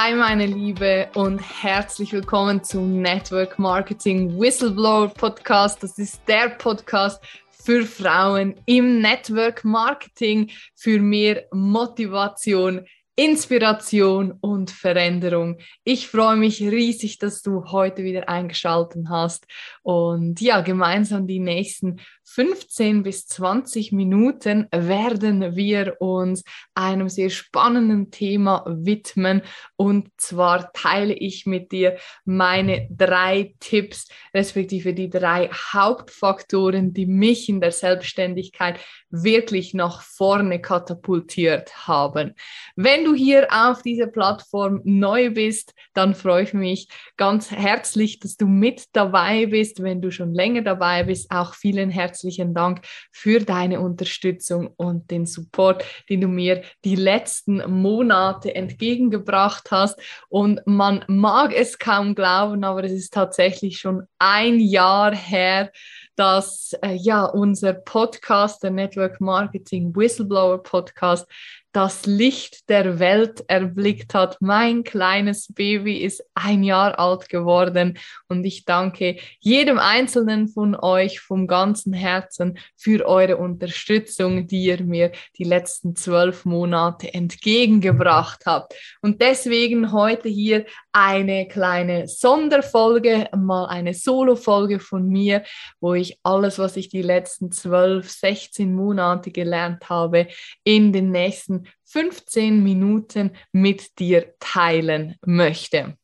[0.00, 5.82] Hi meine Liebe und herzlich willkommen zum Network Marketing Whistleblower Podcast.
[5.82, 7.20] Das ist der Podcast
[7.50, 15.58] für Frauen im Network Marketing, für mehr Motivation, Inspiration und Veränderung.
[15.82, 19.48] Ich freue mich riesig, dass du heute wieder eingeschaltet hast
[19.82, 21.98] und ja, gemeinsam die nächsten
[22.30, 29.42] 15 bis 20 Minuten werden wir uns einem sehr spannenden Thema widmen.
[29.76, 31.96] Und zwar teile ich mit dir
[32.26, 40.60] meine drei Tipps, respektive die drei Hauptfaktoren, die mich in der Selbstständigkeit wirklich nach vorne
[40.60, 42.34] katapultiert haben.
[42.76, 48.36] Wenn du hier auf dieser Plattform neu bist, dann freue ich mich ganz herzlich, dass
[48.36, 49.82] du mit dabei bist.
[49.82, 52.80] Wenn du schon länger dabei bist, auch vielen herzlichen herzlichen Dank
[53.12, 60.00] für deine Unterstützung und den Support, den du mir die letzten Monate entgegengebracht hast.
[60.28, 65.70] Und man mag es kaum glauben, aber es ist tatsächlich schon ein Jahr her,
[66.18, 71.26] dass äh, ja unser Podcast, der Network Marketing Whistleblower Podcast,
[71.72, 74.38] das Licht der Welt erblickt hat.
[74.40, 81.20] Mein kleines Baby ist ein Jahr alt geworden und ich danke jedem Einzelnen von euch
[81.20, 88.74] vom ganzen Herzen für eure Unterstützung, die ihr mir die letzten zwölf Monate entgegengebracht habt.
[89.02, 90.64] Und deswegen heute hier
[91.00, 95.44] eine kleine Sonderfolge, mal eine Solo-Folge von mir,
[95.80, 100.26] wo ich alles, was ich die letzten zwölf, 16 Monate gelernt habe,
[100.64, 105.96] in den nächsten 15 Minuten mit dir teilen möchte.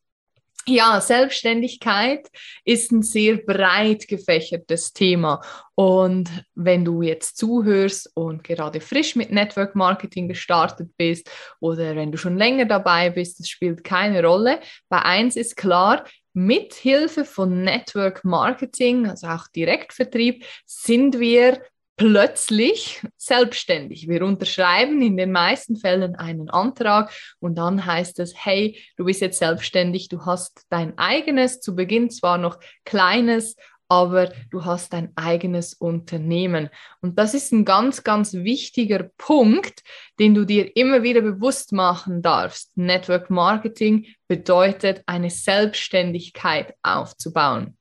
[0.67, 2.27] Ja, Selbstständigkeit
[2.63, 5.41] ist ein sehr breit gefächertes Thema.
[5.75, 12.11] Und wenn du jetzt zuhörst und gerade frisch mit Network Marketing gestartet bist oder wenn
[12.11, 14.59] du schon länger dabei bist, das spielt keine Rolle.
[14.89, 16.03] Bei eins ist klar,
[16.33, 21.61] mit Hilfe von Network Marketing, also auch Direktvertrieb, sind wir
[21.97, 24.07] plötzlich selbstständig.
[24.07, 29.21] Wir unterschreiben in den meisten Fällen einen Antrag und dann heißt es, hey, du bist
[29.21, 33.55] jetzt selbstständig, du hast dein eigenes, zu Beginn zwar noch kleines,
[33.87, 36.69] aber du hast dein eigenes Unternehmen.
[37.01, 39.83] Und das ist ein ganz, ganz wichtiger Punkt,
[40.19, 42.75] den du dir immer wieder bewusst machen darfst.
[42.75, 47.77] Network Marketing bedeutet, eine Selbstständigkeit aufzubauen.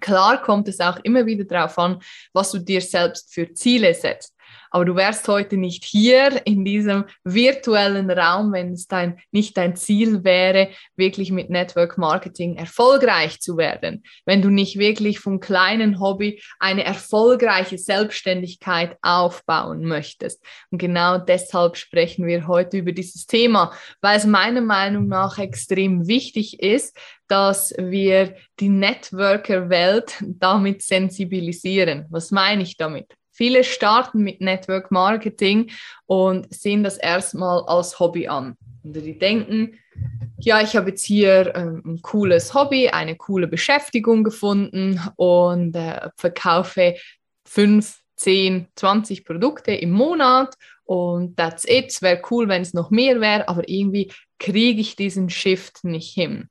[0.00, 2.00] Klar kommt es auch immer wieder darauf an,
[2.32, 4.35] was du dir selbst für Ziele setzt.
[4.70, 9.76] Aber du wärst heute nicht hier in diesem virtuellen Raum, wenn es dein, nicht dein
[9.76, 14.02] Ziel wäre, wirklich mit Network Marketing erfolgreich zu werden.
[14.24, 20.44] Wenn du nicht wirklich vom kleinen Hobby eine erfolgreiche Selbstständigkeit aufbauen möchtest.
[20.70, 26.06] Und genau deshalb sprechen wir heute über dieses Thema, weil es meiner Meinung nach extrem
[26.06, 26.96] wichtig ist,
[27.28, 32.06] dass wir die Networker-Welt damit sensibilisieren.
[32.10, 33.14] Was meine ich damit?
[33.36, 35.70] Viele starten mit Network Marketing
[36.06, 38.56] und sehen das erstmal als Hobby an.
[38.82, 39.78] Und die denken,
[40.38, 46.08] ja, ich habe jetzt hier ähm, ein cooles Hobby, eine coole Beschäftigung gefunden und äh,
[46.16, 46.94] verkaufe
[47.46, 50.54] fünf, zehn, 20 Produkte im Monat
[50.84, 52.00] und that's it.
[52.00, 56.48] Wäre cool, wenn es noch mehr wäre, aber irgendwie kriege ich diesen Shift nicht hin.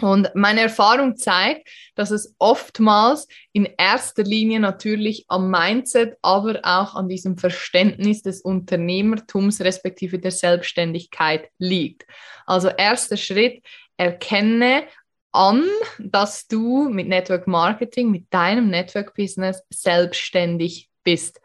[0.00, 6.94] Und meine Erfahrung zeigt, dass es oftmals in erster Linie natürlich am Mindset, aber auch
[6.94, 12.06] an diesem Verständnis des Unternehmertums respektive der Selbstständigkeit liegt.
[12.46, 13.62] Also erster Schritt,
[13.96, 14.84] erkenne
[15.32, 15.64] an,
[15.98, 21.40] dass du mit Network Marketing, mit deinem Network Business selbstständig bist.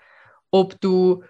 [0.52, 1.24] Ob du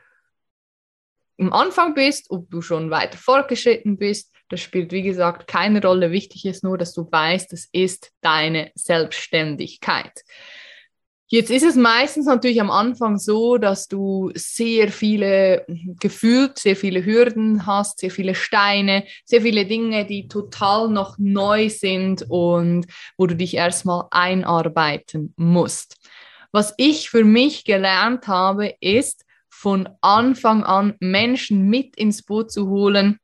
[1.37, 6.11] im Anfang bist, ob du schon weiter fortgeschritten bist, das spielt, wie gesagt, keine Rolle.
[6.11, 10.23] Wichtig ist nur, dass du weißt, es ist deine Selbstständigkeit.
[11.27, 15.65] Jetzt ist es meistens natürlich am Anfang so, dass du sehr viele,
[15.99, 21.69] gefühlt sehr viele Hürden hast, sehr viele Steine, sehr viele Dinge, die total noch neu
[21.69, 22.85] sind und
[23.17, 25.97] wo du dich erstmal einarbeiten musst.
[26.51, 32.69] Was ich für mich gelernt habe, ist, von Anfang an Menschen mit ins Boot zu
[32.69, 33.19] holen,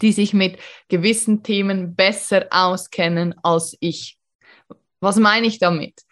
[0.00, 0.58] die sich mit
[0.88, 4.18] gewissen Themen besser auskennen als ich.
[5.00, 6.02] Was meine ich damit?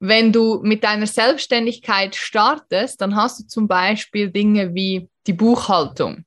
[0.00, 6.24] Wenn du mit deiner Selbstständigkeit startest, dann hast du zum Beispiel Dinge wie die Buchhaltung.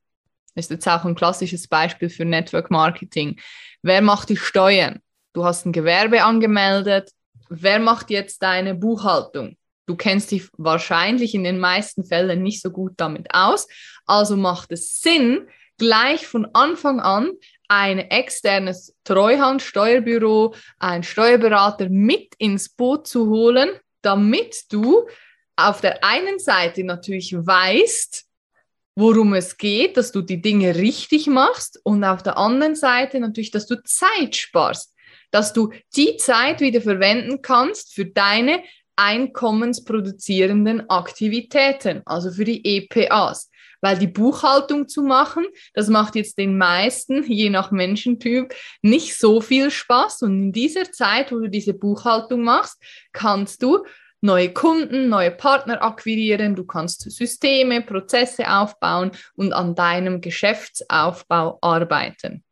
[0.55, 3.39] Das ist jetzt auch ein klassisches Beispiel für Network Marketing.
[3.83, 4.99] Wer macht die Steuern?
[5.33, 7.11] Du hast ein Gewerbe angemeldet.
[7.49, 9.55] Wer macht jetzt deine Buchhaltung?
[9.85, 13.67] Du kennst dich wahrscheinlich in den meisten Fällen nicht so gut damit aus.
[14.07, 15.47] Also macht es Sinn,
[15.77, 17.31] gleich von Anfang an
[17.67, 23.69] ein externes Treuhandsteuerbüro, ein Steuerberater mit ins Boot zu holen,
[24.01, 25.07] damit du
[25.55, 28.25] auf der einen Seite natürlich weißt,
[28.95, 33.51] worum es geht, dass du die Dinge richtig machst und auf der anderen Seite natürlich,
[33.51, 34.93] dass du Zeit sparst,
[35.31, 38.63] dass du die Zeit wieder verwenden kannst für deine
[38.95, 43.51] einkommensproduzierenden Aktivitäten, also für die EPAs.
[43.81, 49.41] Weil die Buchhaltung zu machen, das macht jetzt den meisten, je nach Menschentyp, nicht so
[49.41, 50.23] viel Spaß.
[50.23, 52.81] Und in dieser Zeit, wo du diese Buchhaltung machst,
[53.13, 53.85] kannst du
[54.21, 62.43] neue Kunden, neue Partner akquirieren, du kannst Systeme, Prozesse aufbauen und an deinem Geschäftsaufbau arbeiten.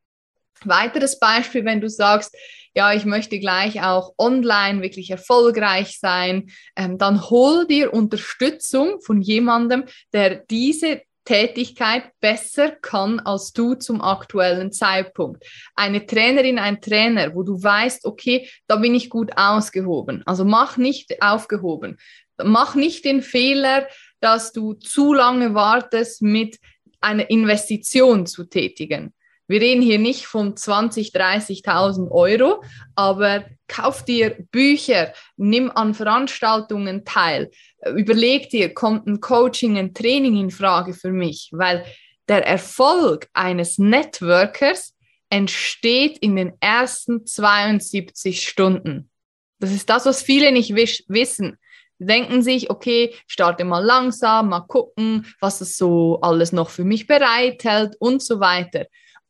[0.63, 2.35] Weiteres Beispiel, wenn du sagst,
[2.75, 9.21] ja, ich möchte gleich auch online wirklich erfolgreich sein, ähm, dann hol dir Unterstützung von
[9.21, 15.43] jemandem, der diese Tätigkeit besser kann als du zum aktuellen Zeitpunkt.
[15.75, 20.23] Eine Trainerin, ein Trainer, wo du weißt, okay, da bin ich gut ausgehoben.
[20.25, 21.97] Also mach nicht aufgehoben.
[22.41, 23.87] Mach nicht den Fehler,
[24.19, 26.59] dass du zu lange wartest, mit
[27.01, 29.13] einer Investition zu tätigen.
[29.47, 32.63] Wir reden hier nicht von 20, 30.000 Euro,
[32.95, 37.51] aber kauf dir Bücher, nimm an Veranstaltungen teil,
[37.95, 41.85] überleg dir, kommt ein Coaching, ein Training in Frage für mich, weil
[42.27, 44.95] der Erfolg eines Networkers
[45.29, 49.09] entsteht in den ersten 72 Stunden.
[49.59, 51.57] Das ist das, was viele nicht wissen.
[51.97, 57.07] Denken sich, okay, starte mal langsam, mal gucken, was es so alles noch für mich
[57.07, 58.85] bereithält und so weiter.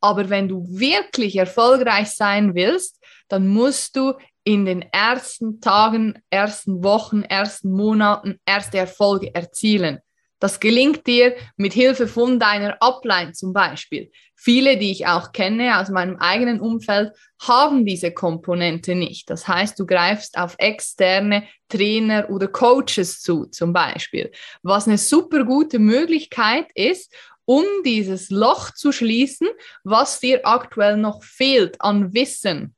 [0.06, 4.13] Aber wenn du wirklich erfolgreich sein willst, dann musst du
[4.44, 9.98] in den ersten Tagen, ersten Wochen, ersten Monaten erste Erfolge erzielen.
[10.40, 14.12] Das gelingt dir mit Hilfe von deiner Upline zum Beispiel.
[14.36, 19.28] Viele, die ich auch kenne aus meinem eigenen Umfeld, haben diese Komponente nicht.
[19.31, 24.31] Das heißt, du greifst auf externe Trainer oder Coaches zu zum Beispiel,
[24.62, 27.12] was eine super gute Möglichkeit ist,
[27.45, 29.47] um dieses Loch zu schließen,
[29.83, 32.75] was dir aktuell noch fehlt an Wissen.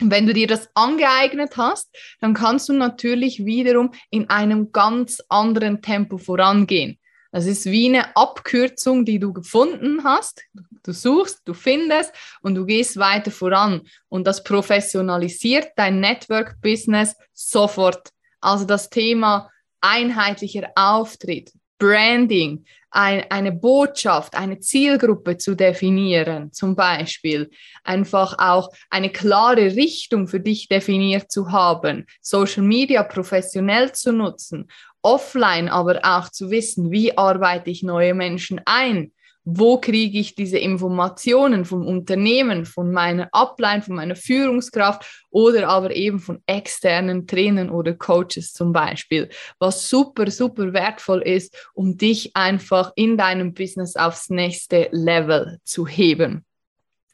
[0.00, 1.88] Wenn du dir das angeeignet hast,
[2.20, 6.98] dann kannst du natürlich wiederum in einem ganz anderen Tempo vorangehen.
[7.30, 10.42] Das ist wie eine Abkürzung, die du gefunden hast.
[10.84, 12.12] Du suchst, du findest
[12.42, 13.82] und du gehst weiter voran.
[14.08, 18.10] Und das professionalisiert dein Network-Business sofort.
[18.40, 19.50] Also das Thema
[19.80, 27.50] einheitlicher Auftritt, Branding, ein, eine Botschaft, eine Zielgruppe zu definieren, zum Beispiel.
[27.82, 34.68] Einfach auch eine klare Richtung für dich definiert zu haben, Social Media professionell zu nutzen,
[35.02, 39.12] offline aber auch zu wissen, wie arbeite ich neue Menschen ein,
[39.44, 45.94] wo kriege ich diese Informationen vom Unternehmen, von meiner Upline, von meiner Führungskraft oder aber
[45.94, 52.34] eben von externen Trainern oder Coaches zum Beispiel, was super, super wertvoll ist, um dich
[52.34, 56.44] einfach in deinem Business aufs nächste Level zu heben.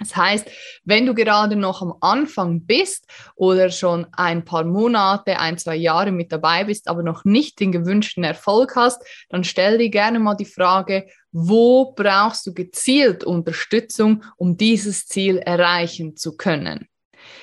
[0.01, 0.51] Das heißt,
[0.85, 3.05] wenn du gerade noch am Anfang bist
[3.37, 7.71] oder schon ein paar Monate, ein, zwei Jahre mit dabei bist, aber noch nicht den
[7.71, 14.25] gewünschten Erfolg hast, dann stell dir gerne mal die Frage, wo brauchst du gezielt Unterstützung,
[14.37, 16.89] um dieses Ziel erreichen zu können?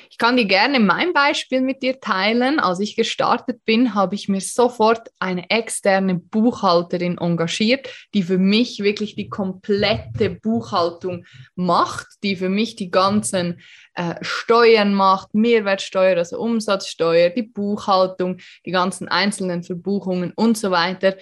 [0.09, 2.59] Ich kann dir gerne mein Beispiel mit dir teilen.
[2.59, 8.79] Als ich gestartet bin, habe ich mir sofort eine externe Buchhalterin engagiert, die für mich
[8.79, 11.25] wirklich die komplette Buchhaltung
[11.55, 13.61] macht, die für mich die ganzen
[13.93, 21.15] äh, Steuern macht, Mehrwertsteuer, also Umsatzsteuer, die Buchhaltung, die ganzen einzelnen Verbuchungen und so weiter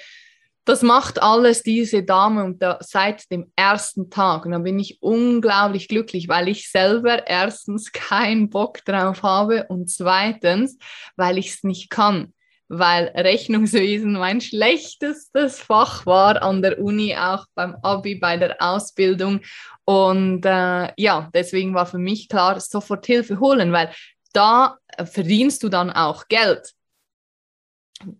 [0.65, 4.45] das macht alles diese Dame und da, seit dem ersten Tag.
[4.45, 9.89] Und da bin ich unglaublich glücklich, weil ich selber erstens keinen Bock drauf habe und
[9.89, 10.77] zweitens,
[11.15, 12.34] weil ich es nicht kann.
[12.67, 19.41] Weil Rechnungswesen mein schlechtestes Fach war an der Uni, auch beim Abi, bei der Ausbildung.
[19.86, 23.93] Und äh, ja, deswegen war für mich klar, sofort Hilfe holen, weil
[24.34, 26.74] da verdienst du dann auch Geld.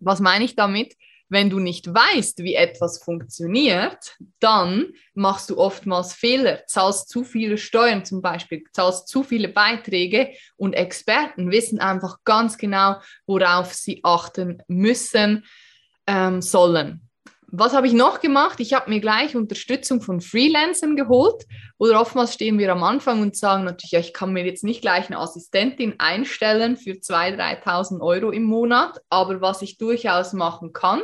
[0.00, 0.94] Was meine ich damit?
[1.28, 7.58] Wenn du nicht weißt, wie etwas funktioniert, dann machst du oftmals Fehler, zahlst zu viele
[7.58, 14.00] Steuern zum Beispiel, zahlst zu viele Beiträge und Experten wissen einfach ganz genau, worauf sie
[14.04, 15.44] achten müssen,
[16.06, 17.05] ähm, sollen
[17.58, 18.60] was habe ich noch gemacht?
[18.60, 21.44] Ich habe mir gleich Unterstützung von Freelancern geholt.
[21.78, 24.80] Oder oftmals stehen wir am Anfang und sagen natürlich, ja, ich kann mir jetzt nicht
[24.80, 29.00] gleich eine Assistentin einstellen für 2.000, 3.000 Euro im Monat.
[29.08, 31.02] Aber was ich durchaus machen kann,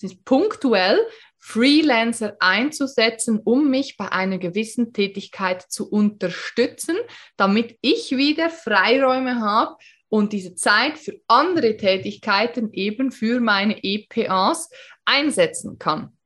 [0.00, 0.98] ist punktuell
[1.38, 6.96] Freelancer einzusetzen, um mich bei einer gewissen Tätigkeit zu unterstützen,
[7.36, 9.76] damit ich wieder Freiräume habe
[10.14, 14.70] und diese Zeit für andere Tätigkeiten eben für meine EPAs
[15.04, 16.16] einsetzen kann.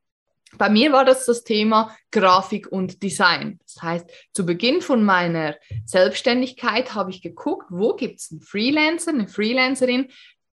[0.59, 3.59] Bei mir war das das Thema Grafik und Design.
[3.62, 9.11] Das heißt, zu Beginn von meiner Selbstständigkeit habe ich geguckt, wo gibt es einen Freelancer,
[9.11, 10.09] eine Freelancerin,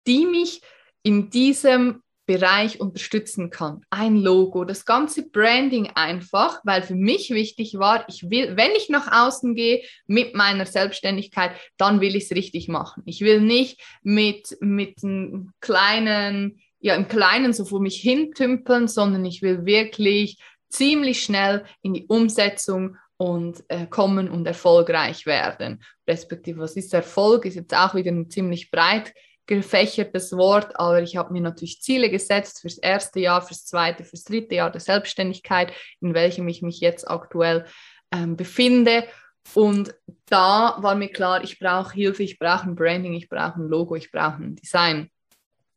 [0.07, 0.61] die mich
[1.03, 3.81] in diesem Bereich unterstützen kann.
[3.89, 8.89] Ein Logo, das ganze Branding einfach, weil für mich wichtig war, ich will, wenn ich
[8.89, 13.03] nach außen gehe mit meiner Selbstständigkeit, dann will ich es richtig machen.
[13.05, 19.23] Ich will nicht mit, mit einem kleinen, ja, im Kleinen so vor mich hintümpeln, sondern
[19.25, 20.37] ich will wirklich
[20.69, 25.83] ziemlich schnell in die Umsetzung und äh, kommen und erfolgreich werden.
[26.07, 27.45] Respektive, was ist Erfolg?
[27.45, 29.13] Ist jetzt auch wieder ein ziemlich breit
[29.47, 34.23] gefächertes Wort, aber ich habe mir natürlich Ziele gesetzt fürs erste Jahr, fürs zweite, fürs
[34.23, 35.71] dritte Jahr der Selbstständigkeit,
[36.01, 37.65] in welchem ich mich jetzt aktuell
[38.11, 39.05] ähm, befinde.
[39.53, 39.93] Und
[40.25, 43.95] da war mir klar, ich brauche Hilfe, ich brauche ein Branding, ich brauche ein Logo,
[43.95, 45.11] ich brauche ein Design.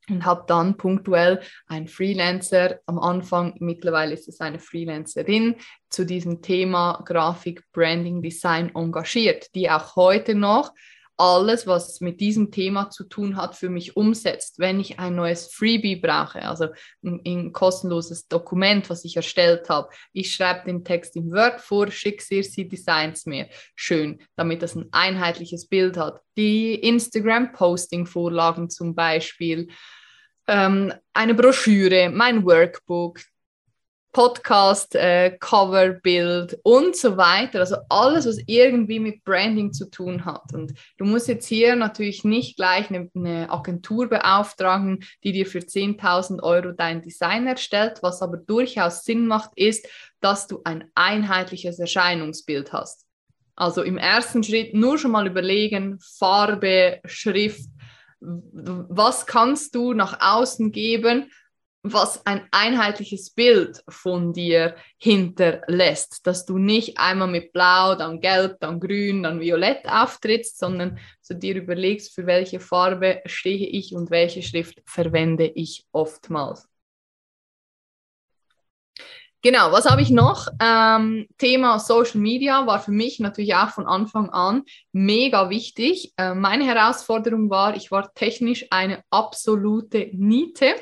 [0.09, 5.57] Und habe dann punktuell einen Freelancer, am Anfang, mittlerweile ist es eine Freelancerin,
[5.91, 10.73] zu diesem Thema Grafik, Branding, Design engagiert, die auch heute noch
[11.19, 14.57] alles, was mit diesem Thema zu tun hat, für mich umsetzt.
[14.57, 16.67] Wenn ich ein neues Freebie brauche, also
[17.03, 21.91] ein, ein kostenloses Dokument, was ich erstellt habe, ich schreibe den Text im Word vor,
[21.91, 23.49] schicke sie designs mir.
[23.75, 26.21] Schön, damit das ein einheitliches Bild hat.
[26.37, 29.67] Die Instagram-Posting-Vorlagen zum Beispiel,
[30.47, 33.19] ähm, eine Broschüre, mein Workbook,
[34.11, 37.59] Podcast, äh, Coverbild und so weiter.
[37.59, 40.53] Also alles, was irgendwie mit Branding zu tun hat.
[40.53, 45.59] Und du musst jetzt hier natürlich nicht gleich eine, eine Agentur beauftragen, die dir für
[45.59, 47.99] 10.000 Euro dein Design erstellt.
[48.01, 49.87] Was aber durchaus Sinn macht, ist,
[50.21, 53.05] dass du ein einheitliches Erscheinungsbild hast.
[53.55, 57.67] Also im ersten Schritt nur schon mal überlegen, Farbe, Schrift,
[58.21, 61.29] was kannst du nach außen geben,
[61.81, 68.59] was ein einheitliches Bild von dir hinterlässt, dass du nicht einmal mit Blau, dann Gelb,
[68.59, 74.11] dann Grün, dann Violett auftrittst, sondern so dir überlegst, für welche Farbe stehe ich und
[74.11, 76.67] welche Schrift verwende ich oftmals.
[79.41, 80.49] Genau, was habe ich noch?
[80.61, 86.13] Ähm, Thema Social Media war für mich natürlich auch von Anfang an mega wichtig.
[86.17, 90.75] Äh, meine Herausforderung war, ich war technisch eine absolute Niete.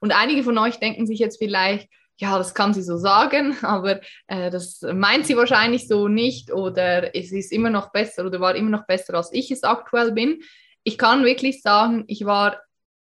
[0.00, 4.00] Und einige von euch denken sich jetzt vielleicht, ja, das kann sie so sagen, aber
[4.26, 8.54] äh, das meint sie wahrscheinlich so nicht oder es ist immer noch besser oder war
[8.54, 10.42] immer noch besser, als ich es aktuell bin.
[10.82, 12.60] Ich kann wirklich sagen, ich war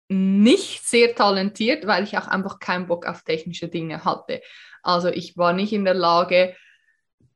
[0.10, 4.42] nicht sehr talentiert, weil ich auch einfach keinen Bock auf technische Dinge hatte.
[4.82, 6.56] Also ich war nicht in der Lage,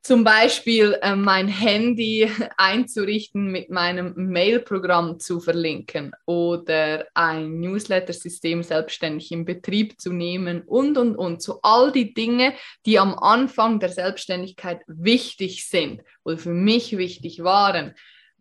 [0.02, 9.30] zum Beispiel äh, mein Handy einzurichten, mit meinem Mail-Programm zu verlinken oder ein Newsletter-System selbstständig
[9.30, 11.40] in Betrieb zu nehmen und, und, und.
[11.40, 12.54] So all die Dinge,
[12.84, 17.94] die am Anfang der Selbstständigkeit wichtig sind oder für mich wichtig waren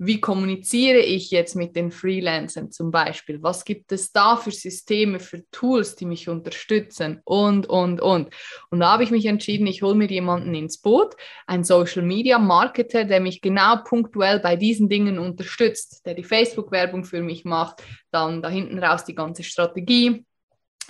[0.04, 3.44] wie kommuniziere ich jetzt mit den Freelancern zum Beispiel?
[3.44, 7.22] Was gibt es da für Systeme, für Tools, die mich unterstützen?
[7.24, 8.30] Und, und, und.
[8.72, 11.16] Und da habe ich mich entschieden, ich hole mir jemanden ins Boot,
[11.46, 17.04] einen Social Media Marketer, der mich genau punktuell bei diesen Dingen unterstützt, der die Facebook-Werbung
[17.04, 20.26] für mich macht, dann da hinten raus die ganze Strategie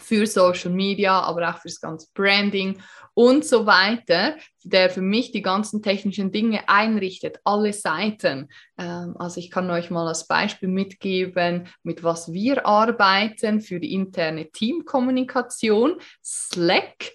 [0.02, 2.78] für Social Media, aber auch fürs ganze Branding
[3.14, 8.50] und so weiter, der für mich die ganzen technischen Dinge einrichtet, alle Seiten.
[8.78, 13.94] Ähm, also ich kann euch mal als Beispiel mitgeben, mit was wir arbeiten für die
[13.94, 15.98] interne Teamkommunikation.
[16.24, 17.12] Slack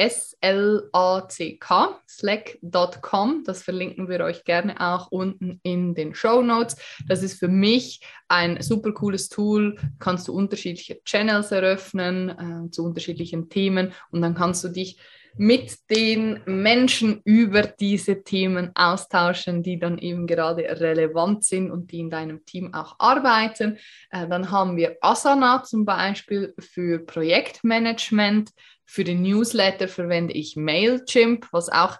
[0.00, 3.44] S-L-A-C-K, slack.com.
[3.44, 6.76] Das verlinken wir euch gerne auch unten in den Show Notes.
[7.06, 9.76] Das ist für mich ein super cooles Tool.
[9.98, 14.98] Kannst du unterschiedliche Channels eröffnen äh, zu unterschiedlichen Themen und dann kannst du dich
[15.36, 22.00] mit den Menschen über diese Themen austauschen, die dann eben gerade relevant sind und die
[22.00, 23.76] in deinem Team auch arbeiten.
[24.10, 28.50] Äh, dann haben wir Asana zum Beispiel für Projektmanagement.
[28.90, 31.98] Für den Newsletter verwende ich Mailchimp, was auch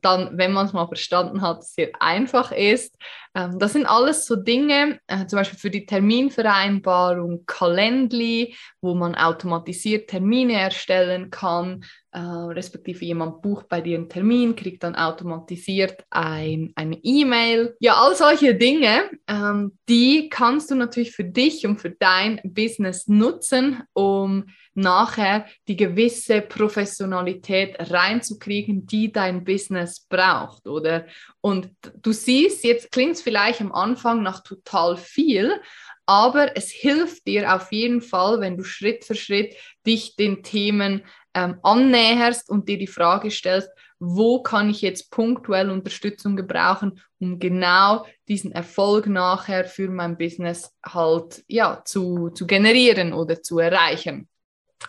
[0.00, 2.96] dann, wenn man es mal verstanden hat, sehr einfach ist.
[3.36, 9.14] Ähm, das sind alles so Dinge, äh, zum Beispiel für die Terminvereinbarung Calendly, wo man
[9.14, 16.04] automatisiert Termine erstellen kann, äh, respektive jemand bucht bei dir einen Termin, kriegt dann automatisiert
[16.10, 17.74] ein, eine E-Mail.
[17.80, 23.08] Ja, all solche Dinge, ähm, die kannst du natürlich für dich und für dein Business
[23.08, 31.06] nutzen, um nachher die gewisse Professionalität reinzukriegen, die dein Business braucht, oder?
[31.40, 31.70] Und
[32.02, 35.60] du siehst, jetzt klingt es vielleicht am Anfang nach total viel,
[36.06, 39.54] aber es hilft dir auf jeden Fall, wenn du Schritt für Schritt
[39.86, 41.02] dich den Themen
[41.34, 47.38] ähm, annäherst und dir die Frage stellst, wo kann ich jetzt punktuell Unterstützung gebrauchen, um
[47.38, 54.28] genau diesen Erfolg nachher für mein Business halt ja, zu, zu generieren oder zu erreichen.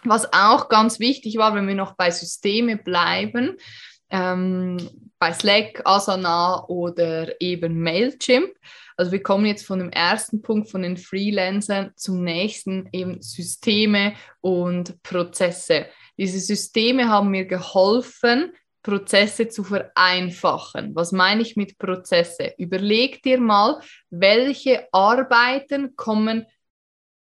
[0.03, 3.57] Was auch ganz wichtig war, wenn wir noch bei Systeme bleiben,
[4.09, 4.77] ähm,
[5.19, 8.51] bei Slack, Asana oder eben Mailchimp.
[8.97, 14.13] Also wir kommen jetzt von dem ersten Punkt von den Freelancern zum nächsten eben Systeme
[14.41, 15.85] und Prozesse.
[16.17, 18.53] Diese Systeme haben mir geholfen,
[18.83, 20.93] Prozesse zu vereinfachen.
[20.93, 22.53] Was meine ich mit Prozesse?
[22.57, 23.79] Überleg dir mal,
[24.09, 26.45] welche Arbeiten kommen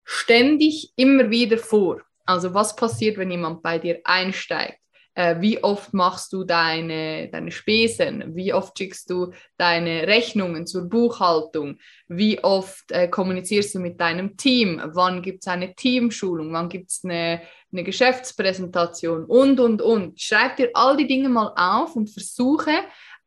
[0.05, 2.03] ständig immer wieder vor.
[2.27, 4.79] Also was passiert, wenn jemand bei dir einsteigt?
[5.17, 8.37] Äh, wie oft machst du deine, deine Spesen?
[8.37, 11.79] Wie oft schickst du deine Rechnungen zur Buchhaltung?
[12.07, 14.79] Wie oft äh, kommunizierst du mit deinem Team?
[14.93, 16.53] Wann gibt es eine Teamschulung?
[16.53, 17.41] Wann gibt es eine,
[17.73, 19.25] eine Geschäftspräsentation?
[19.25, 20.21] Und, und, und.
[20.21, 22.75] Schreib dir all die Dinge mal auf und versuche,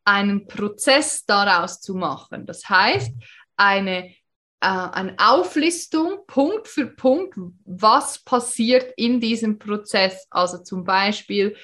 [0.04, 2.46] einen Prozess daraus zu machen.
[2.46, 3.12] Das heißt,
[3.56, 4.14] eine
[4.62, 10.26] äh, eine Auflistung Punkt für Punkt, was passiert in diesem Prozess.
[10.30, 11.56] Also zum Beispiel,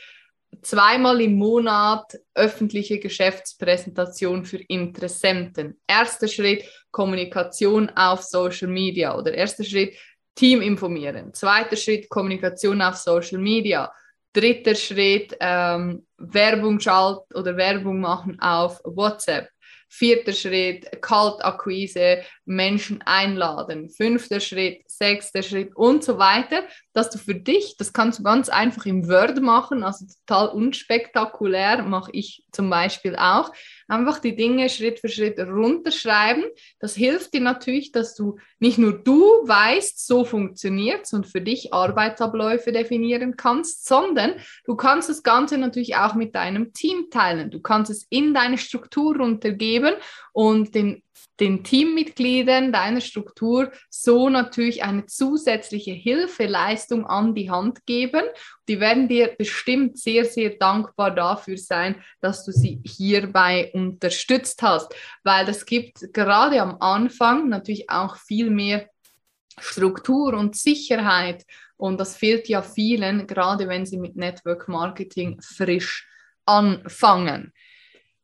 [0.63, 5.81] zweimal im Monat öffentliche Geschäftspräsentation für Interessenten.
[5.87, 9.97] Erster Schritt Kommunikation auf Social Media oder erster Schritt
[10.35, 11.33] Team informieren.
[11.33, 13.93] Zweiter Schritt Kommunikation auf Social Media.
[14.33, 19.49] Dritter Schritt ähm, Werbung schalten oder Werbung machen auf WhatsApp.
[19.89, 23.89] Vierter Schritt, Kaltakquise, Menschen einladen.
[23.89, 28.49] Fünfter Schritt, sechster Schritt und so weiter, dass du für dich, das kannst du ganz
[28.49, 33.51] einfach im Word machen, also total unspektakulär, mache ich zum Beispiel auch,
[33.89, 36.45] einfach die Dinge Schritt für Schritt runterschreiben.
[36.79, 41.41] Das hilft dir natürlich, dass du nicht nur du weißt, so funktioniert es und für
[41.41, 47.51] dich Arbeitsabläufe definieren kannst, sondern du kannst das Ganze natürlich auch mit deinem Team teilen.
[47.51, 49.95] Du kannst es in deine Struktur runtergeben
[50.33, 51.03] und den
[51.41, 58.23] den Teammitgliedern deiner Struktur so natürlich eine zusätzliche Hilfeleistung an die Hand geben.
[58.69, 64.95] Die werden dir bestimmt sehr, sehr dankbar dafür sein, dass du sie hierbei unterstützt hast,
[65.25, 68.89] weil das gibt gerade am Anfang natürlich auch viel mehr
[69.59, 71.45] Struktur und Sicherheit
[71.77, 76.09] und das fehlt ja vielen, gerade wenn sie mit Network Marketing frisch
[76.47, 77.53] anfangen.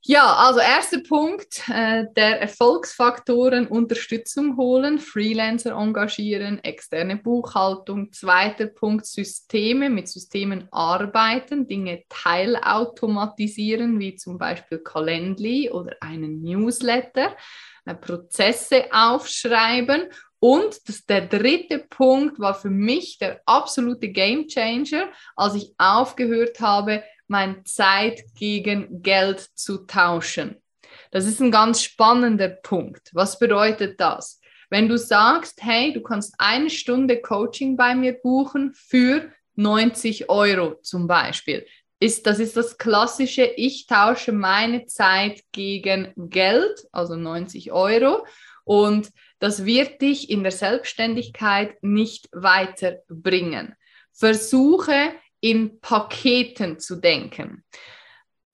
[0.05, 8.11] Ja, also erster Punkt äh, der Erfolgsfaktoren Unterstützung holen, Freelancer engagieren, externe Buchhaltung.
[8.11, 17.37] Zweiter Punkt Systeme, mit Systemen arbeiten, Dinge teilautomatisieren, wie zum Beispiel Calendly oder einen Newsletter,
[17.85, 20.09] äh, Prozesse aufschreiben.
[20.41, 26.59] Und das, der dritte Punkt war für mich der absolute Game Changer, als ich aufgehört
[26.59, 30.63] habe, meine Zeit gegen Geld zu tauschen.
[31.11, 33.11] Das ist ein ganz spannender Punkt.
[33.13, 34.41] Was bedeutet das?
[34.71, 40.77] Wenn du sagst, hey, du kannst eine Stunde Coaching bei mir buchen für 90 Euro
[40.83, 41.67] zum Beispiel,
[42.01, 48.27] ist, das ist das klassische, ich tausche meine Zeit gegen Geld, also 90 Euro.
[48.65, 53.75] Und das wird dich in der Selbstständigkeit nicht weiterbringen.
[54.13, 55.13] Versuche
[55.43, 57.65] in Paketen zu denken.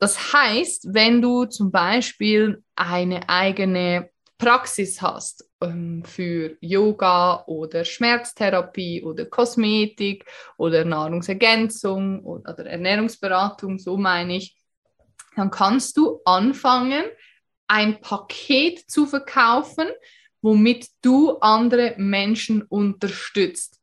[0.00, 9.02] Das heißt, wenn du zum Beispiel eine eigene Praxis hast ähm, für Yoga oder Schmerztherapie
[9.02, 10.24] oder Kosmetik
[10.56, 14.56] oder Nahrungsergänzung oder, oder Ernährungsberatung, so meine ich,
[15.34, 17.04] dann kannst du anfangen,
[17.66, 19.88] ein Paket zu verkaufen,
[20.40, 23.77] womit du andere Menschen unterstützt.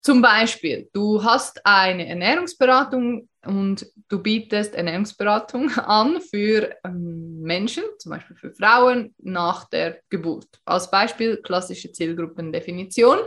[0.00, 8.10] Zum Beispiel, du hast eine Ernährungsberatung und du bietest Ernährungsberatung an für ähm, Menschen, zum
[8.10, 10.46] Beispiel für Frauen nach der Geburt.
[10.64, 13.18] Als Beispiel klassische Zielgruppendefinition.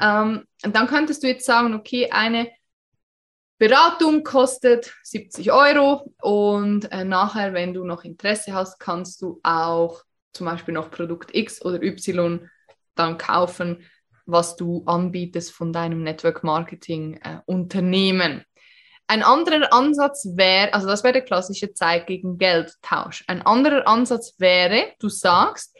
[0.00, 2.50] Ähm, dann könntest du jetzt sagen, okay, eine
[3.58, 10.02] Beratung kostet 70 Euro und äh, nachher, wenn du noch Interesse hast, kannst du auch
[10.32, 12.50] zum Beispiel noch Produkt X oder Y
[12.94, 13.82] dann kaufen
[14.26, 18.44] was du anbietest von deinem Network Marketing äh, Unternehmen.
[19.08, 23.24] Ein anderer Ansatz wäre, also das wäre der klassische Zeit gegen Geld Tausch.
[23.28, 25.76] Ein anderer Ansatz wäre, du sagst,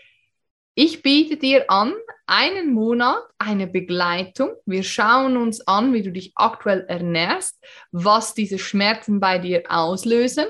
[0.75, 1.95] ich biete dir an,
[2.27, 4.51] einen Monat eine Begleitung.
[4.67, 7.59] Wir schauen uns an, wie du dich aktuell ernährst,
[7.93, 10.47] was diese Schmerzen bei dir auslösen,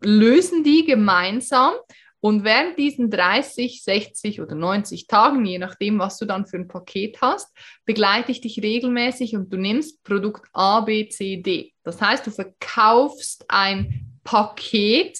[0.00, 1.74] lösen die gemeinsam
[2.22, 6.68] und während diesen 30, 60 oder 90 Tagen, je nachdem, was du dann für ein
[6.68, 7.52] Paket hast,
[7.84, 11.72] begleite ich dich regelmäßig und du nimmst Produkt A, B, C, D.
[11.82, 15.18] Das heißt, du verkaufst ein Paket,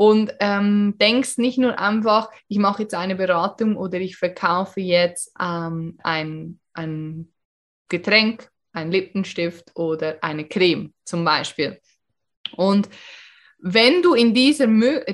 [0.00, 5.32] und ähm, denkst nicht nur einfach, ich mache jetzt eine Beratung oder ich verkaufe jetzt
[5.40, 7.32] ähm, ein, ein
[7.88, 11.80] Getränk, ein Lippenstift oder eine Creme zum Beispiel.
[12.52, 12.88] Und
[13.60, 14.66] wenn du in dieser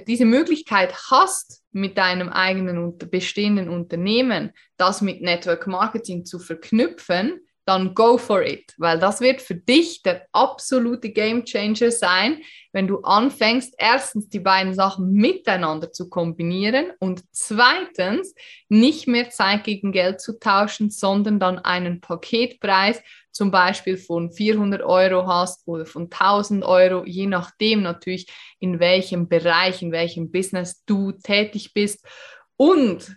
[0.07, 7.95] diese Möglichkeit hast, mit deinem eigenen bestehenden Unternehmen das mit Network Marketing zu verknüpfen, dann
[7.95, 13.01] go for it, weil das wird für dich der absolute Game Changer sein, wenn du
[13.01, 18.35] anfängst, erstens die beiden Sachen miteinander zu kombinieren und zweitens
[18.69, 24.83] nicht mehr Zeit gegen Geld zu tauschen, sondern dann einen Paketpreis zum Beispiel von 400
[24.83, 28.29] Euro hast oder von 1000 Euro, je nachdem natürlich,
[28.61, 32.05] in welchem Bereich, in welchem Business du tätig bist.
[32.57, 33.17] Und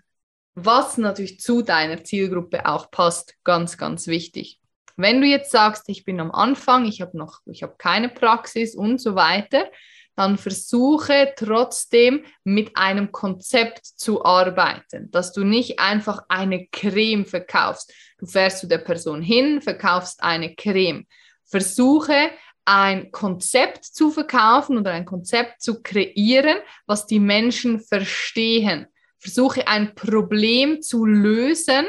[0.60, 4.60] was natürlich zu deiner Zielgruppe auch passt, ganz, ganz wichtig.
[4.96, 8.76] Wenn du jetzt sagst, ich bin am Anfang, ich habe noch, ich habe keine Praxis
[8.76, 9.70] und so weiter,
[10.16, 17.94] dann versuche trotzdem mit einem Konzept zu arbeiten, dass du nicht einfach eine Creme verkaufst.
[18.18, 21.06] Du fährst zu der Person hin, verkaufst eine Creme.
[21.46, 22.32] Versuche
[22.66, 28.88] ein Konzept zu verkaufen oder ein Konzept zu kreieren, was die Menschen verstehen
[29.20, 31.86] versuche ein Problem zu lösen,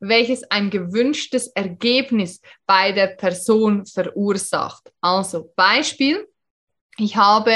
[0.00, 4.92] welches ein gewünschtes Ergebnis bei der Person verursacht.
[5.00, 6.26] Also Beispiel,
[6.98, 7.52] ich habe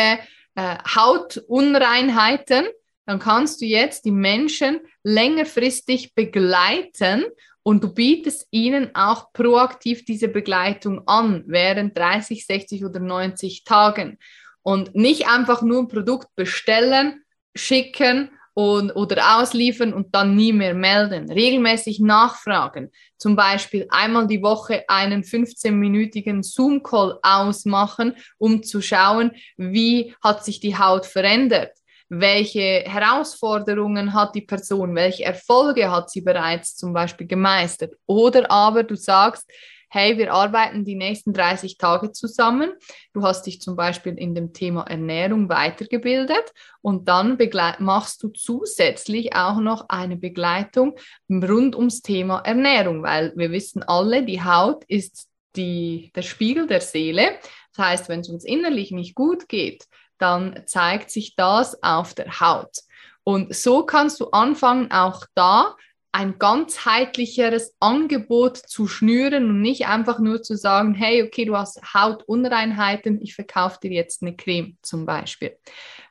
[0.55, 2.67] äh, Hautunreinheiten,
[3.05, 7.25] dann kannst du jetzt die Menschen längerfristig begleiten
[7.63, 14.19] und du bietest ihnen auch proaktiv diese Begleitung an während 30, 60 oder 90 Tagen.
[14.63, 17.25] Und nicht einfach nur ein Produkt bestellen,
[17.57, 21.31] schicken und, oder ausliefern und dann nie mehr melden.
[21.31, 22.91] Regelmäßig nachfragen.
[23.19, 30.59] Zum Beispiel einmal die Woche einen 15-minütigen Zoom-Call ausmachen, um zu schauen, wie hat sich
[30.59, 31.73] die Haut verändert.
[32.09, 34.95] Welche Herausforderungen hat die Person?
[34.95, 37.93] Welche Erfolge hat sie bereits zum Beispiel gemeistert?
[38.07, 39.51] Oder aber du sagst,
[39.89, 42.73] hey, wir arbeiten die nächsten 30 Tage zusammen.
[43.13, 47.39] Du hast dich zum Beispiel in dem Thema Ernährung weitergebildet und dann
[47.79, 50.97] machst du zusätzlich auch noch eine Begleitung
[51.31, 56.81] rund ums Thema Ernährung, weil wir wissen alle, die Haut ist die, der Spiegel der
[56.81, 57.39] Seele.
[57.75, 59.87] Das heißt, wenn es uns innerlich nicht gut geht,
[60.19, 62.77] dann zeigt sich das auf der Haut.
[63.25, 65.75] Und so kannst du anfangen, auch da
[66.17, 71.79] ein ganzheitlicheres Angebot zu schnüren und nicht einfach nur zu sagen, hey, okay, du hast
[71.93, 75.59] Hautunreinheiten, ich verkaufe dir jetzt eine Creme zum Beispiel.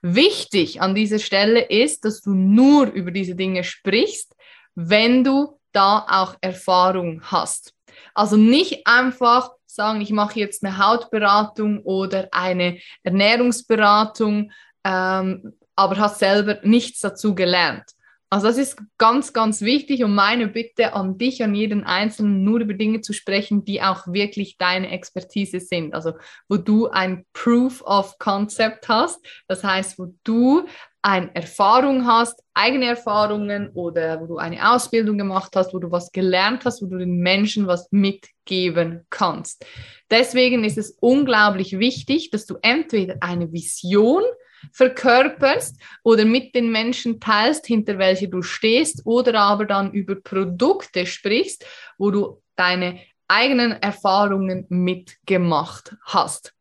[0.03, 4.35] Wichtig an dieser Stelle ist, dass du nur über diese Dinge sprichst,
[4.75, 7.73] wenn du da auch Erfahrung hast.
[8.13, 14.51] Also nicht einfach sagen, ich mache jetzt eine Hautberatung oder eine Ernährungsberatung,
[14.83, 17.94] ähm, aber hast selber nichts dazu gelernt.
[18.29, 22.59] Also das ist ganz, ganz wichtig und meine Bitte an dich, an jeden Einzelnen, nur
[22.59, 25.93] über Dinge zu sprechen, die auch wirklich deine Expertise sind.
[25.93, 26.13] Also
[26.49, 30.65] wo du ein Proof of Concept hast, das heißt, wo du
[31.03, 36.11] eine Erfahrung hast, eigene Erfahrungen oder wo du eine Ausbildung gemacht hast, wo du was
[36.11, 39.63] gelernt hast, wo du den Menschen was mitgeben kannst.
[40.09, 44.23] Deswegen ist es unglaublich wichtig, dass du entweder eine Vision
[44.71, 51.05] verkörperst oder mit den Menschen teilst, hinter welche du stehst oder aber dann über Produkte
[51.05, 51.65] sprichst,
[51.97, 56.53] wo du deine eigenen Erfahrungen mitgemacht hast.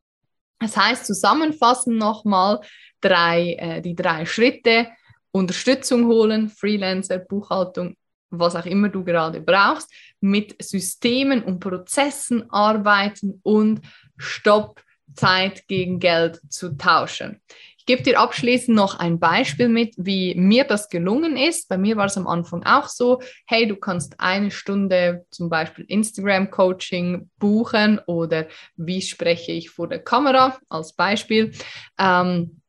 [0.61, 2.61] Das heißt, zusammenfassen nochmal
[3.01, 4.89] drei, äh, die drei Schritte,
[5.31, 7.97] Unterstützung holen, Freelancer, Buchhaltung,
[8.31, 13.83] was auch immer du gerade brauchst, mit Systemen und Prozessen arbeiten und
[14.17, 14.83] Stopp
[15.15, 17.41] Zeit gegen Geld zu tauschen.
[17.85, 21.69] Ich gebe dir abschließend noch ein Beispiel mit, wie mir das gelungen ist.
[21.69, 25.85] Bei mir war es am Anfang auch so, hey, du kannst eine Stunde zum Beispiel
[25.87, 31.53] Instagram-Coaching buchen oder wie spreche ich vor der Kamera als Beispiel.
[31.99, 32.63] Ähm,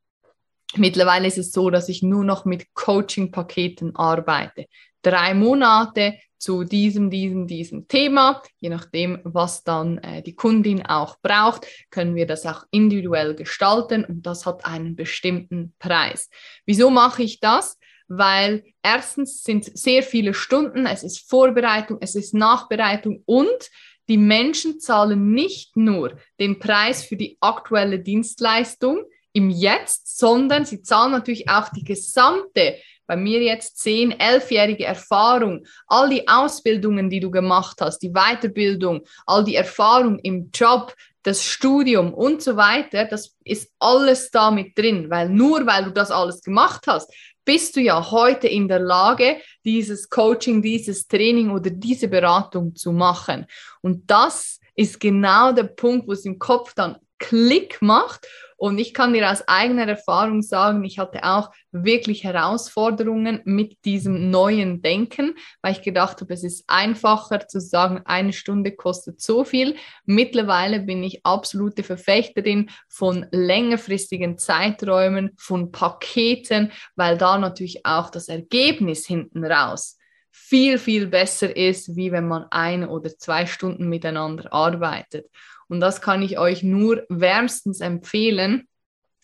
[0.77, 4.65] Mittlerweile ist es so, dass ich nur noch mit Coaching-Paketen arbeite.
[5.01, 8.41] Drei Monate, zu diesem, diesem, diesem Thema.
[8.59, 14.05] Je nachdem, was dann äh, die Kundin auch braucht, können wir das auch individuell gestalten
[14.05, 16.29] und das hat einen bestimmten Preis.
[16.65, 17.77] Wieso mache ich das?
[18.07, 23.69] Weil erstens sind sehr viele Stunden, es ist Vorbereitung, es ist Nachbereitung und
[24.07, 30.81] die Menschen zahlen nicht nur den Preis für die aktuelle Dienstleistung im Jetzt, sondern sie
[30.81, 37.19] zahlen natürlich auch die gesamte bei mir jetzt zehn, elfjährige Erfahrung, all die Ausbildungen, die
[37.19, 43.05] du gemacht hast, die Weiterbildung, all die Erfahrung im Job, das Studium und so weiter,
[43.05, 47.11] das ist alles da mit drin, weil nur weil du das alles gemacht hast,
[47.43, 52.91] bist du ja heute in der Lage, dieses Coaching, dieses Training oder diese Beratung zu
[52.91, 53.45] machen.
[53.81, 58.93] Und das ist genau der Punkt, wo es im Kopf dann Klick macht und ich
[58.93, 65.35] kann dir aus eigener Erfahrung sagen, ich hatte auch wirklich Herausforderungen mit diesem neuen Denken,
[65.61, 69.75] weil ich gedacht habe, es ist einfacher zu sagen, eine Stunde kostet so viel.
[70.05, 78.29] Mittlerweile bin ich absolute Verfechterin von längerfristigen Zeiträumen, von Paketen, weil da natürlich auch das
[78.29, 79.97] Ergebnis hinten raus
[80.31, 85.27] viel, viel besser ist, wie wenn man ein oder zwei Stunden miteinander arbeitet.
[85.67, 88.67] Und das kann ich euch nur wärmstens empfehlen.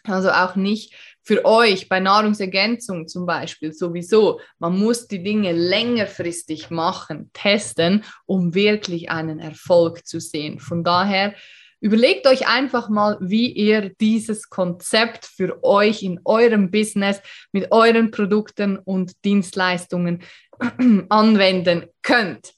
[0.04, 4.40] Also auch nicht für euch bei Nahrungsergänzung zum Beispiel sowieso.
[4.58, 10.60] Man muss die Dinge längerfristig machen, testen, um wirklich einen Erfolg zu sehen.
[10.60, 11.36] Von daher
[11.80, 18.10] überlegt euch einfach mal, wie ihr dieses Konzept für euch in eurem Business mit euren
[18.12, 20.24] Produkten und Dienstleistungen
[21.10, 22.54] anwenden könnt.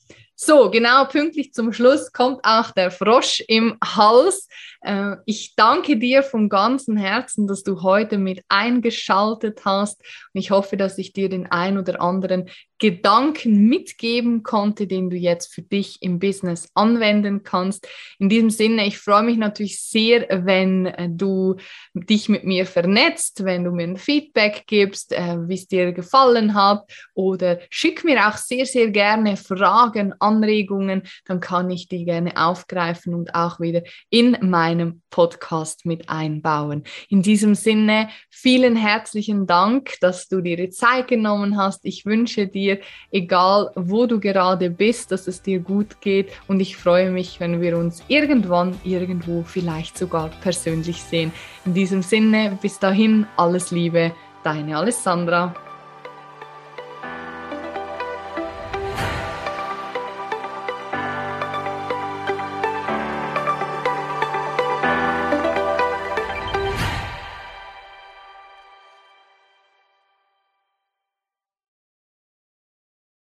[0.45, 4.49] So, genau pünktlich zum Schluss kommt auch der Frosch im Hals.
[4.83, 9.99] Äh, ich danke dir von ganzem Herzen, dass du heute mit eingeschaltet hast.
[10.33, 12.49] Und ich hoffe, dass ich dir den ein oder anderen
[12.83, 17.87] Gedanken mitgeben konnte, den du jetzt für dich im Business anwenden kannst.
[18.19, 21.55] In diesem Sinne, ich freue mich natürlich sehr, wenn äh, du
[21.93, 26.55] dich mit mir vernetzt, wenn du mir ein Feedback gibst, äh, wie es dir gefallen
[26.55, 32.35] hat oder schick mir auch sehr, sehr gerne Fragen, Anregungen, dann kann ich die gerne
[32.35, 34.37] aufgreifen und auch wieder in
[34.73, 36.83] meinem Podcast mit einbauen.
[37.09, 41.85] In diesem Sinne, vielen herzlichen Dank, dass du dir die Zeit genommen hast.
[41.85, 42.79] Ich wünsche dir dir,
[43.11, 46.31] egal wo du gerade bist, dass es dir gut geht.
[46.47, 51.31] Und ich freue mich, wenn wir uns irgendwann, irgendwo vielleicht sogar persönlich sehen.
[51.65, 55.55] In diesem Sinne, bis dahin, alles Liebe, deine Alessandra.